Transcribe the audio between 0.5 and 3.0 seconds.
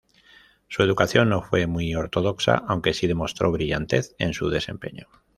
Su educación no fue muy ortodoxa, aunque